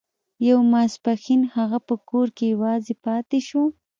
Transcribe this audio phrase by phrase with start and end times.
[0.47, 3.63] يو ماسپښين هغه په کور کې يوازې پاتې شو.